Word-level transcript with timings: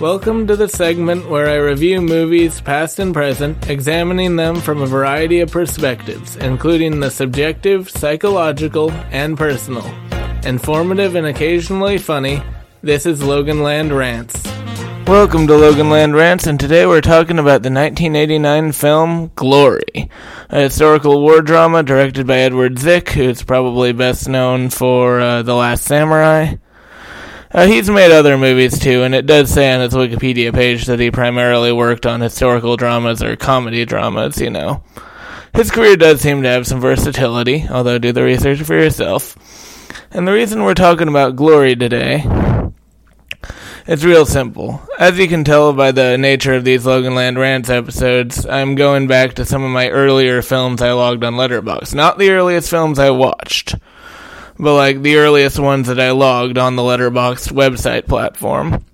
Welcome 0.00 0.48
to 0.48 0.56
the 0.56 0.68
segment 0.68 1.30
where 1.30 1.48
I 1.48 1.54
review 1.54 2.00
movies, 2.00 2.60
past 2.60 2.98
and 2.98 3.14
present, 3.14 3.70
examining 3.70 4.34
them 4.34 4.56
from 4.56 4.82
a 4.82 4.86
variety 4.86 5.38
of 5.38 5.52
perspectives, 5.52 6.34
including 6.34 6.98
the 6.98 7.12
subjective, 7.12 7.88
psychological, 7.88 8.90
and 9.12 9.38
personal. 9.38 9.86
Informative 10.44 11.14
and 11.14 11.28
occasionally 11.28 11.98
funny, 11.98 12.42
this 12.82 13.06
is 13.06 13.22
Logan 13.22 13.62
Land 13.62 13.92
Rants. 13.92 14.51
Welcome 15.12 15.46
to 15.48 15.52
Loganland 15.52 16.14
Rants, 16.16 16.46
and 16.46 16.58
today 16.58 16.86
we're 16.86 17.02
talking 17.02 17.38
about 17.38 17.62
the 17.62 17.70
1989 17.70 18.72
film 18.72 19.30
Glory, 19.36 20.08
a 20.48 20.60
historical 20.60 21.20
war 21.20 21.42
drama 21.42 21.82
directed 21.82 22.26
by 22.26 22.38
Edward 22.38 22.76
Zwick, 22.76 23.10
who's 23.10 23.42
probably 23.42 23.92
best 23.92 24.26
known 24.26 24.70
for 24.70 25.20
uh, 25.20 25.42
The 25.42 25.54
Last 25.54 25.84
Samurai. 25.84 26.54
Uh, 27.50 27.66
he's 27.66 27.90
made 27.90 28.10
other 28.10 28.38
movies 28.38 28.78
too, 28.78 29.02
and 29.02 29.14
it 29.14 29.26
does 29.26 29.52
say 29.52 29.70
on 29.70 29.82
his 29.82 29.92
Wikipedia 29.92 30.50
page 30.50 30.86
that 30.86 30.98
he 30.98 31.10
primarily 31.10 31.72
worked 31.72 32.06
on 32.06 32.22
historical 32.22 32.78
dramas 32.78 33.22
or 33.22 33.36
comedy 33.36 33.84
dramas, 33.84 34.40
you 34.40 34.48
know. 34.48 34.82
His 35.54 35.70
career 35.70 35.96
does 35.96 36.22
seem 36.22 36.42
to 36.42 36.48
have 36.48 36.66
some 36.66 36.80
versatility, 36.80 37.66
although 37.68 37.98
do 37.98 38.12
the 38.12 38.24
research 38.24 38.62
for 38.62 38.74
yourself. 38.74 39.36
And 40.10 40.26
the 40.26 40.32
reason 40.32 40.62
we're 40.62 40.72
talking 40.72 41.08
about 41.08 41.36
Glory 41.36 41.76
today, 41.76 42.24
it's 43.86 44.04
real 44.04 44.26
simple. 44.26 44.80
As 44.98 45.18
you 45.18 45.28
can 45.28 45.44
tell 45.44 45.72
by 45.72 45.92
the 45.92 46.16
nature 46.18 46.54
of 46.54 46.64
these 46.64 46.84
Loganland 46.84 47.38
Rants 47.38 47.70
episodes, 47.70 48.46
I'm 48.46 48.74
going 48.74 49.06
back 49.06 49.34
to 49.34 49.44
some 49.44 49.62
of 49.62 49.70
my 49.70 49.88
earlier 49.88 50.42
films 50.42 50.82
I 50.82 50.92
logged 50.92 51.24
on 51.24 51.34
Letterboxd. 51.34 51.94
Not 51.94 52.18
the 52.18 52.30
earliest 52.30 52.70
films 52.70 52.98
I 52.98 53.10
watched 53.10 53.74
but 54.62 54.74
like 54.74 55.02
the 55.02 55.16
earliest 55.16 55.58
ones 55.58 55.88
that 55.88 56.00
I 56.00 56.12
logged 56.12 56.58
on 56.58 56.76
the 56.76 56.82
Letterboxd 56.82 57.52
website 57.52 58.06
platform, 58.06 58.84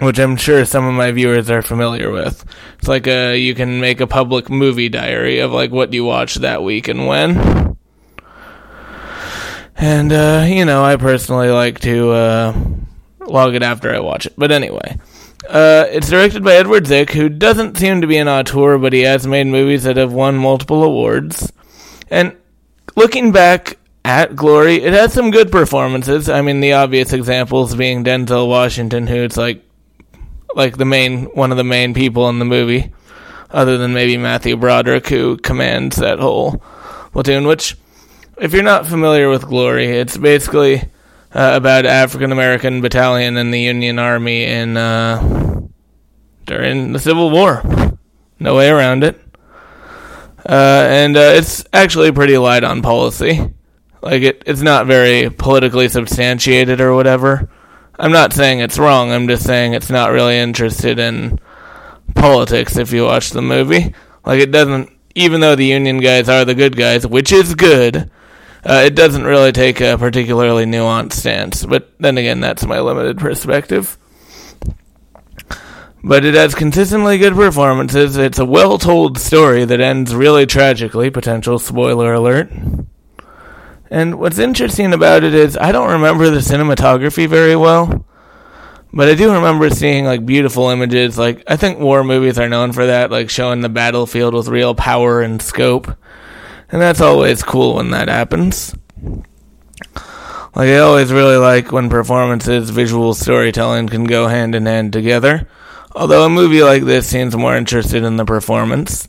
which 0.00 0.18
I'm 0.18 0.36
sure 0.36 0.64
some 0.64 0.86
of 0.86 0.94
my 0.94 1.10
viewers 1.12 1.50
are 1.50 1.62
familiar 1.62 2.10
with. 2.10 2.44
It's 2.78 2.88
like 2.88 3.06
a 3.06 3.36
you 3.36 3.54
can 3.54 3.80
make 3.80 4.00
a 4.00 4.06
public 4.06 4.50
movie 4.50 4.88
diary 4.88 5.38
of 5.40 5.52
like 5.52 5.70
what 5.70 5.92
you 5.92 6.04
watched 6.04 6.42
that 6.42 6.62
week 6.62 6.88
and 6.88 7.06
when. 7.06 7.76
And 9.76 10.12
uh, 10.12 10.44
you 10.46 10.66
know, 10.66 10.84
I 10.84 10.96
personally 10.96 11.48
like 11.48 11.80
to 11.80 12.10
uh, 12.10 12.60
log 13.20 13.54
it 13.54 13.62
after 13.62 13.94
I 13.94 14.00
watch 14.00 14.26
it. 14.26 14.34
But 14.36 14.52
anyway. 14.52 14.98
Uh, 15.48 15.86
it's 15.90 16.10
directed 16.10 16.44
by 16.44 16.54
Edward 16.54 16.84
Zwick, 16.84 17.10
who 17.10 17.28
doesn't 17.30 17.78
seem 17.78 18.02
to 18.02 18.06
be 18.06 18.18
an 18.18 18.28
auteur, 18.28 18.76
but 18.76 18.92
he 18.92 19.00
has 19.00 19.26
made 19.26 19.46
movies 19.46 19.84
that 19.84 19.96
have 19.96 20.12
won 20.12 20.36
multiple 20.36 20.84
awards. 20.84 21.50
And 22.10 22.36
looking 22.94 23.32
back 23.32 23.78
at 24.04 24.36
Glory, 24.36 24.82
it 24.82 24.92
has 24.92 25.12
some 25.12 25.30
good 25.30 25.50
performances. 25.50 26.28
I 26.28 26.42
mean, 26.42 26.60
the 26.60 26.74
obvious 26.74 27.12
examples 27.12 27.74
being 27.74 28.04
Denzel 28.04 28.48
Washington, 28.48 29.06
who's 29.06 29.36
like 29.36 29.64
like 30.54 30.76
the 30.76 30.84
main 30.84 31.24
one 31.26 31.52
of 31.52 31.56
the 31.56 31.64
main 31.64 31.94
people 31.94 32.28
in 32.28 32.38
the 32.38 32.44
movie, 32.44 32.92
other 33.50 33.78
than 33.78 33.94
maybe 33.94 34.16
Matthew 34.16 34.56
Broderick, 34.56 35.08
who 35.08 35.36
commands 35.36 35.96
that 35.96 36.18
whole 36.18 36.62
platoon. 37.12 37.46
Which, 37.46 37.76
if 38.36 38.52
you're 38.52 38.62
not 38.62 38.86
familiar 38.86 39.28
with 39.28 39.46
Glory, 39.46 39.86
it's 39.86 40.16
basically 40.16 40.82
uh, 41.32 41.52
about 41.54 41.86
African 41.86 42.32
American 42.32 42.80
battalion 42.80 43.36
in 43.36 43.50
the 43.50 43.60
Union 43.60 43.98
Army 43.98 44.44
in 44.44 44.76
uh, 44.76 45.60
during 46.46 46.92
the 46.92 46.98
Civil 46.98 47.30
War. 47.30 47.62
No 48.38 48.56
way 48.56 48.70
around 48.70 49.04
it. 49.04 49.20
Uh, 50.44 50.86
and 50.88 51.16
uh, 51.16 51.32
it's 51.34 51.64
actually 51.72 52.10
pretty 52.12 52.38
light 52.38 52.64
on 52.64 52.82
policy. 52.82 53.52
Like 54.02 54.22
it, 54.22 54.42
it's 54.46 54.62
not 54.62 54.86
very 54.86 55.28
politically 55.30 55.88
substantiated 55.88 56.80
or 56.80 56.94
whatever. 56.94 57.50
I'm 57.98 58.12
not 58.12 58.32
saying 58.32 58.60
it's 58.60 58.78
wrong. 58.78 59.12
I'm 59.12 59.28
just 59.28 59.44
saying 59.44 59.74
it's 59.74 59.90
not 59.90 60.10
really 60.10 60.38
interested 60.38 60.98
in 60.98 61.38
politics. 62.14 62.78
If 62.78 62.92
you 62.92 63.04
watch 63.04 63.30
the 63.30 63.42
movie, 63.42 63.94
like 64.24 64.40
it 64.40 64.50
doesn't. 64.50 64.90
Even 65.14 65.40
though 65.40 65.56
the 65.56 65.66
Union 65.66 65.98
guys 65.98 66.28
are 66.28 66.44
the 66.44 66.54
good 66.54 66.76
guys, 66.76 67.06
which 67.06 67.32
is 67.32 67.54
good, 67.54 68.10
uh, 68.64 68.82
it 68.84 68.94
doesn't 68.94 69.24
really 69.24 69.52
take 69.52 69.80
a 69.80 69.96
particularly 69.96 70.66
nuanced 70.66 71.14
stance. 71.14 71.64
But 71.64 71.90
then 71.98 72.18
again, 72.18 72.40
that's 72.40 72.64
my 72.66 72.80
limited 72.80 73.18
perspective. 73.18 73.96
But 76.02 76.24
it 76.24 76.34
has 76.34 76.54
consistently 76.54 77.18
good 77.18 77.34
performances. 77.34 78.16
It's 78.16 78.38
a 78.38 78.44
well 78.44 78.78
told 78.78 79.18
story 79.18 79.64
that 79.64 79.80
ends 79.80 80.14
really 80.14 80.46
tragically. 80.46 81.10
Potential 81.10 81.58
spoiler 81.58 82.14
alert. 82.14 82.50
And 83.90 84.18
what's 84.18 84.38
interesting 84.38 84.92
about 84.92 85.24
it 85.24 85.34
is 85.34 85.56
I 85.56 85.72
don't 85.72 85.90
remember 85.90 86.30
the 86.30 86.38
cinematography 86.38 87.28
very 87.28 87.56
well, 87.56 88.06
but 88.92 89.08
I 89.08 89.14
do 89.14 89.32
remember 89.32 89.68
seeing 89.68 90.04
like 90.04 90.24
beautiful 90.24 90.68
images. 90.68 91.18
Like 91.18 91.42
I 91.48 91.56
think 91.56 91.80
war 91.80 92.04
movies 92.04 92.38
are 92.38 92.48
known 92.48 92.72
for 92.72 92.86
that, 92.86 93.10
like 93.10 93.28
showing 93.28 93.60
the 93.60 93.68
battlefield 93.68 94.32
with 94.32 94.48
real 94.48 94.74
power 94.74 95.20
and 95.20 95.42
scope. 95.42 95.96
And 96.72 96.80
that's 96.80 97.00
always 97.00 97.42
cool 97.42 97.76
when 97.76 97.90
that 97.90 98.08
happens. 98.08 98.74
Like 100.54 100.68
I 100.68 100.78
always 100.78 101.12
really 101.12 101.36
like 101.36 101.72
when 101.72 101.88
performances, 101.88 102.70
visual 102.70 103.14
storytelling 103.14 103.88
can 103.88 104.04
go 104.04 104.26
hand 104.28 104.54
in 104.54 104.66
hand 104.66 104.92
together. 104.92 105.48
Although 105.94 106.24
a 106.24 106.30
movie 106.30 106.62
like 106.62 106.84
this 106.84 107.08
seems 107.08 107.36
more 107.36 107.56
interested 107.56 108.04
in 108.04 108.16
the 108.16 108.24
performance. 108.24 109.08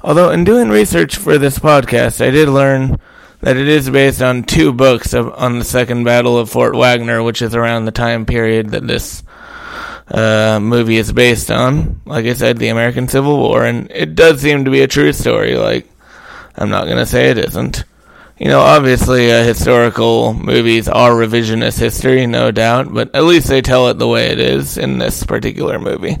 Although 0.00 0.30
in 0.30 0.44
doing 0.44 0.68
research 0.68 1.16
for 1.16 1.38
this 1.38 1.58
podcast, 1.58 2.24
I 2.24 2.30
did 2.30 2.48
learn 2.48 2.98
that 3.40 3.56
it 3.56 3.68
is 3.68 3.90
based 3.90 4.22
on 4.22 4.44
two 4.44 4.72
books 4.72 5.12
of, 5.12 5.32
on 5.34 5.58
the 5.58 5.64
Second 5.64 6.04
Battle 6.04 6.38
of 6.38 6.50
Fort 6.50 6.74
Wagner, 6.74 7.22
which 7.22 7.42
is 7.42 7.54
around 7.54 7.84
the 7.84 7.92
time 7.92 8.26
period 8.26 8.70
that 8.70 8.86
this 8.86 9.22
uh, 10.08 10.58
movie 10.60 10.96
is 10.96 11.12
based 11.12 11.50
on. 11.50 12.00
Like 12.06 12.26
I 12.26 12.32
said, 12.32 12.58
the 12.58 12.68
American 12.68 13.08
Civil 13.08 13.36
War, 13.36 13.64
and 13.64 13.90
it 13.90 14.14
does 14.14 14.40
seem 14.40 14.64
to 14.64 14.70
be 14.70 14.82
a 14.82 14.88
true 14.88 15.12
story. 15.12 15.56
Like, 15.56 15.88
I'm 16.56 16.70
not 16.70 16.84
going 16.84 16.98
to 16.98 17.06
say 17.06 17.30
it 17.30 17.38
isn't. 17.38 17.84
You 18.38 18.48
know, 18.48 18.60
obviously, 18.60 19.32
uh, 19.32 19.44
historical 19.44 20.34
movies 20.34 20.88
are 20.88 21.12
revisionist 21.12 21.78
history, 21.78 22.26
no 22.26 22.50
doubt, 22.50 22.92
but 22.92 23.14
at 23.14 23.24
least 23.24 23.48
they 23.48 23.62
tell 23.62 23.88
it 23.88 23.98
the 23.98 24.08
way 24.08 24.26
it 24.26 24.38
is 24.38 24.76
in 24.76 24.98
this 24.98 25.24
particular 25.24 25.78
movie. 25.78 26.18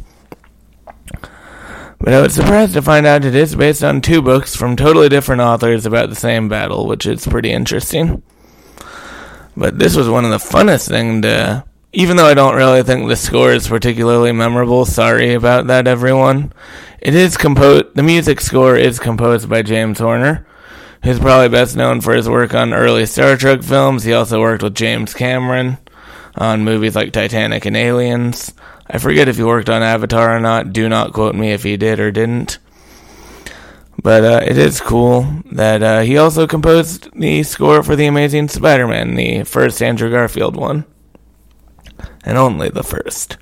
But 1.98 2.12
I 2.12 2.20
was 2.20 2.34
surprised 2.34 2.74
to 2.74 2.82
find 2.82 3.06
out 3.06 3.24
it 3.24 3.34
is 3.34 3.54
based 3.54 3.82
on 3.82 4.00
two 4.00 4.22
books 4.22 4.54
from 4.54 4.76
totally 4.76 5.08
different 5.08 5.40
authors 5.42 5.86
about 5.86 6.08
the 6.08 6.16
same 6.16 6.48
battle, 6.48 6.86
which 6.86 7.06
is 7.06 7.26
pretty 7.26 7.50
interesting. 7.50 8.22
But 9.56 9.78
this 9.78 9.96
was 9.96 10.08
one 10.08 10.24
of 10.24 10.30
the 10.30 10.36
funnest 10.36 10.88
things 10.88 11.22
to. 11.22 11.64
Even 11.92 12.18
though 12.18 12.26
I 12.26 12.34
don't 12.34 12.56
really 12.56 12.82
think 12.82 13.08
the 13.08 13.16
score 13.16 13.52
is 13.52 13.68
particularly 13.68 14.30
memorable, 14.32 14.84
sorry 14.84 15.32
about 15.32 15.68
that, 15.68 15.86
everyone. 15.86 16.52
It 17.06 17.14
is 17.14 17.36
composed. 17.36 17.94
The 17.94 18.02
music 18.02 18.40
score 18.40 18.76
is 18.76 18.98
composed 18.98 19.48
by 19.48 19.62
James 19.62 20.00
Horner, 20.00 20.44
who's 21.04 21.20
probably 21.20 21.48
best 21.48 21.76
known 21.76 22.00
for 22.00 22.16
his 22.16 22.28
work 22.28 22.52
on 22.52 22.74
early 22.74 23.06
Star 23.06 23.36
Trek 23.36 23.62
films. 23.62 24.02
He 24.02 24.12
also 24.12 24.40
worked 24.40 24.64
with 24.64 24.74
James 24.74 25.14
Cameron 25.14 25.78
on 26.34 26.64
movies 26.64 26.96
like 26.96 27.12
Titanic 27.12 27.64
and 27.64 27.76
Aliens. 27.76 28.52
I 28.90 28.98
forget 28.98 29.28
if 29.28 29.36
he 29.36 29.44
worked 29.44 29.70
on 29.70 29.84
Avatar 29.84 30.36
or 30.36 30.40
not. 30.40 30.72
Do 30.72 30.88
not 30.88 31.12
quote 31.12 31.36
me 31.36 31.52
if 31.52 31.62
he 31.62 31.76
did 31.76 32.00
or 32.00 32.10
didn't. 32.10 32.58
But 34.02 34.24
uh, 34.24 34.40
it 34.44 34.58
is 34.58 34.80
cool 34.80 35.28
that 35.52 35.84
uh, 35.84 36.00
he 36.00 36.18
also 36.18 36.48
composed 36.48 37.12
the 37.12 37.44
score 37.44 37.84
for 37.84 37.94
The 37.94 38.06
Amazing 38.06 38.48
Spider 38.48 38.88
Man, 38.88 39.14
the 39.14 39.44
first 39.44 39.80
Andrew 39.80 40.10
Garfield 40.10 40.56
one. 40.56 40.84
And 42.24 42.36
only 42.36 42.68
the 42.68 42.82
first. 42.82 43.36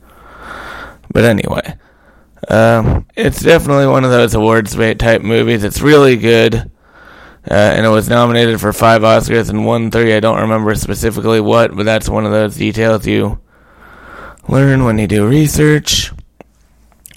But 1.10 1.24
anyway, 1.24 1.78
um, 2.54 3.06
it's 3.16 3.40
definitely 3.40 3.86
one 3.86 4.04
of 4.04 4.10
those 4.10 4.34
awards 4.34 4.76
bait 4.76 4.98
type 4.98 5.22
movies. 5.22 5.64
It's 5.64 5.80
really 5.80 6.16
good. 6.16 6.70
Uh, 7.50 7.54
and 7.54 7.84
it 7.84 7.90
was 7.90 8.08
nominated 8.08 8.60
for 8.60 8.72
five 8.72 9.02
Oscars 9.02 9.50
and 9.50 9.66
won 9.66 9.90
three. 9.90 10.14
I 10.14 10.20
don't 10.20 10.40
remember 10.40 10.74
specifically 10.76 11.40
what, 11.40 11.76
but 11.76 11.82
that's 11.84 12.08
one 12.08 12.24
of 12.24 12.32
those 12.32 12.56
details 12.56 13.06
you 13.06 13.40
learn 14.48 14.84
when 14.84 14.98
you 14.98 15.06
do 15.06 15.28
research. 15.28 16.12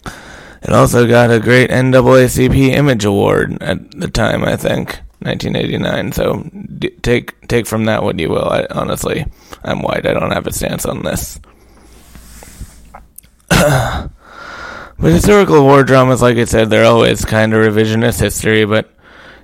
It 0.06 0.74
also 0.74 1.08
got 1.08 1.32
a 1.32 1.40
great 1.40 1.70
NAACP 1.70 2.72
Image 2.72 3.06
Award 3.06 3.62
at 3.62 3.92
the 3.92 4.10
time, 4.10 4.44
I 4.44 4.58
think, 4.58 5.00
1989. 5.20 6.12
So 6.14 6.50
d- 6.80 6.90
take 7.02 7.48
take 7.48 7.68
from 7.68 7.86
that 7.86 8.04
what 8.04 8.20
you 8.20 8.30
will. 8.30 8.50
I, 8.50 8.66
honestly, 8.72 9.26
I'm 9.64 9.82
white. 9.82 10.06
I 10.08 10.14
don't 10.14 10.32
have 10.32 10.48
a 10.48 10.52
stance 10.52 10.86
on 10.86 11.04
this. 11.04 11.40
but 15.00 15.12
historical 15.12 15.64
war 15.64 15.84
dramas, 15.84 16.22
like 16.22 16.38
I 16.38 16.46
said, 16.46 16.70
they're 16.70 16.86
always 16.86 17.26
kind 17.26 17.54
of 17.54 17.66
revisionist 17.66 18.20
history. 18.20 18.66
But 18.66 18.90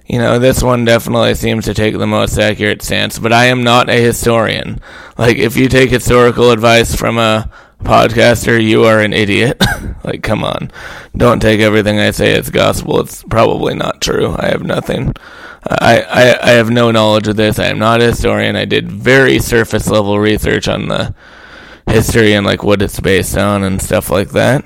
you 0.08 0.20
know, 0.20 0.38
this 0.38 0.62
one 0.62 0.86
definitely 0.86 1.36
seems 1.36 1.66
to 1.66 1.74
take 1.74 1.98
the 1.98 2.08
most 2.08 2.38
accurate 2.38 2.82
stance. 2.82 3.20
But 3.20 3.34
I 3.34 3.46
am 3.46 3.64
not 3.64 3.90
a 3.90 4.02
historian. 4.02 4.82
Like, 5.18 5.38
if 5.38 5.56
you 5.56 5.70
take 5.70 5.90
historical 5.90 6.52
advice 6.52 6.94
from 6.96 7.18
a 7.18 7.50
podcaster, 7.84 8.62
you 8.62 8.84
are 8.84 9.00
an 9.00 9.14
idiot. 9.14 9.62
like, 10.04 10.24
come 10.24 10.44
on. 10.44 10.72
Don't 11.16 11.42
take 11.42 11.62
everything 11.62 12.00
I 12.00 12.12
say 12.12 12.38
as 12.38 12.50
gospel. 12.50 13.00
It's 13.00 13.24
probably 13.24 13.76
not 13.76 14.02
true. 14.02 14.36
I 14.38 14.48
have 14.48 14.64
nothing. 14.64 15.14
I, 15.66 16.02
I, 16.02 16.50
I 16.50 16.52
have 16.52 16.70
no 16.70 16.92
knowledge 16.92 17.28
of 17.28 17.38
this. 17.38 17.58
I 17.58 17.68
am 17.68 17.80
not 17.80 18.02
a 18.02 18.08
historian. 18.08 18.56
I 18.56 18.66
did 18.66 18.92
very 18.92 19.40
surface 19.40 19.88
level 19.88 20.20
research 20.20 20.68
on 20.68 20.90
the 20.90 21.16
history 21.88 22.34
and 22.34 22.46
like 22.46 22.64
what 22.64 22.82
it's 22.82 23.00
based 23.00 23.38
on 23.38 23.64
and 23.64 23.82
stuff 23.82 24.10
like 24.10 24.32
that. 24.32 24.66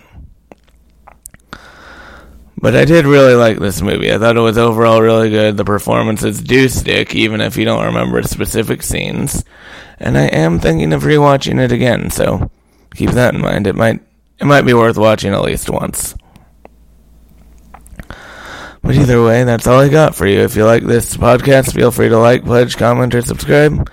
But 2.59 2.75
I 2.75 2.85
did 2.85 3.05
really 3.05 3.35
like 3.35 3.59
this 3.59 3.81
movie. 3.81 4.11
I 4.11 4.17
thought 4.17 4.35
it 4.35 4.41
was 4.41 4.57
overall 4.57 5.01
really 5.01 5.29
good. 5.29 5.57
The 5.57 5.63
performances 5.63 6.41
do 6.41 6.67
stick, 6.67 7.13
even 7.15 7.39
if 7.39 7.55
you 7.55 7.65
don't 7.65 7.85
remember 7.85 8.23
specific 8.23 8.81
scenes. 8.81 9.43
And 9.99 10.17
I 10.17 10.25
am 10.25 10.59
thinking 10.59 10.91
of 10.93 11.03
rewatching 11.03 11.59
it 11.59 11.71
again, 11.71 12.09
so 12.09 12.49
keep 12.95 13.11
that 13.11 13.35
in 13.35 13.41
mind. 13.41 13.67
It 13.67 13.75
might 13.75 13.99
it 14.39 14.45
might 14.45 14.63
be 14.63 14.73
worth 14.73 14.97
watching 14.97 15.33
at 15.33 15.41
least 15.41 15.69
once. 15.69 16.15
But 18.81 18.95
either 18.95 19.23
way, 19.23 19.43
that's 19.43 19.67
all 19.67 19.79
I 19.79 19.89
got 19.89 20.15
for 20.15 20.25
you. 20.25 20.39
If 20.41 20.55
you 20.55 20.65
like 20.65 20.83
this 20.83 21.17
podcast, 21.17 21.73
feel 21.73 21.91
free 21.91 22.09
to 22.09 22.17
like, 22.17 22.45
pledge, 22.45 22.77
comment, 22.77 23.13
or 23.15 23.21
subscribe. 23.21 23.89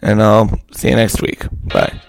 And 0.00 0.22
I'll 0.22 0.58
see 0.72 0.88
you 0.88 0.96
next 0.96 1.20
week. 1.20 1.44
Bye. 1.64 2.00